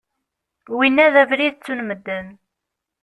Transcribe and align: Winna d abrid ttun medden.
Winna 0.77 1.05
d 1.13 1.15
abrid 1.21 1.53
ttun 1.57 1.81
medden. 1.87 2.27